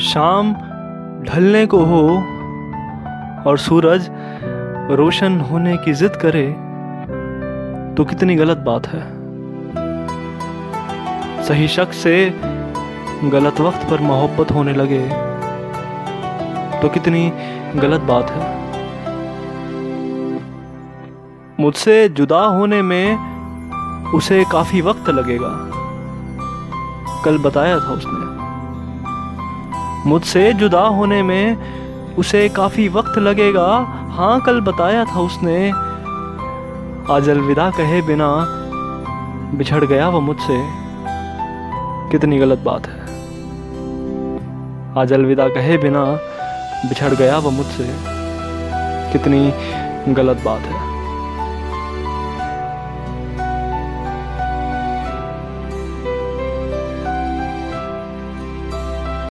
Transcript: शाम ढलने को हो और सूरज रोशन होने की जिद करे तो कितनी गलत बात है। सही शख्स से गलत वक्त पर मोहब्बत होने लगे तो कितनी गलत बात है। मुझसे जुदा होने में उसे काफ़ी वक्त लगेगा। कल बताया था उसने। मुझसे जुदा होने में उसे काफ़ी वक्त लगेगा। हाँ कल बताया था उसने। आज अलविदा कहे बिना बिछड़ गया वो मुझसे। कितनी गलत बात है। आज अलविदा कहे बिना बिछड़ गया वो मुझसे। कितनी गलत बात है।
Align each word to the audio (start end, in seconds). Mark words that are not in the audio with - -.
शाम 0.00 0.52
ढलने 1.24 1.66
को 1.66 1.78
हो 1.84 2.02
और 3.46 3.58
सूरज 3.58 4.08
रोशन 4.90 5.40
होने 5.40 5.76
की 5.76 5.92
जिद 5.92 6.16
करे 6.16 6.46
तो 7.96 8.04
कितनी 8.04 8.36
गलत 8.36 8.58
बात 8.58 8.86
है। 8.86 9.02
सही 11.44 11.68
शख्स 11.68 11.96
से 11.96 12.14
गलत 13.24 13.60
वक्त 13.60 13.86
पर 13.90 14.00
मोहब्बत 14.00 14.50
होने 14.50 14.72
लगे 14.72 15.02
तो 16.80 16.88
कितनी 16.88 17.30
गलत 17.76 18.00
बात 18.00 18.30
है। 18.30 18.50
मुझसे 21.60 22.08
जुदा 22.08 22.44
होने 22.48 22.82
में 22.82 24.12
उसे 24.14 24.44
काफ़ी 24.52 24.80
वक्त 24.80 25.10
लगेगा। 25.10 25.54
कल 27.24 27.38
बताया 27.38 27.78
था 27.80 27.92
उसने। 27.92 28.41
मुझसे 30.06 30.52
जुदा 30.52 30.80
होने 30.80 31.22
में 31.22 31.56
उसे 32.14 32.48
काफ़ी 32.48 32.88
वक्त 32.88 33.18
लगेगा। 33.18 33.68
हाँ 34.10 34.40
कल 34.40 34.60
बताया 34.60 35.04
था 35.04 35.20
उसने। 35.20 35.70
आज 37.14 37.28
अलविदा 37.28 37.70
कहे 37.70 38.02
बिना 38.02 38.46
बिछड़ 39.54 39.84
गया 39.84 40.08
वो 40.08 40.20
मुझसे। 40.20 40.68
कितनी 42.10 42.38
गलत 42.38 42.58
बात 42.58 42.86
है। 42.86 43.02
आज 45.02 45.12
अलविदा 45.12 45.48
कहे 45.48 45.78
बिना 45.78 46.04
बिछड़ 46.88 47.12
गया 47.12 47.38
वो 47.38 47.50
मुझसे। 47.50 47.96
कितनी 49.12 49.52
गलत 50.12 50.36
बात 50.44 50.60
है। 50.60 50.81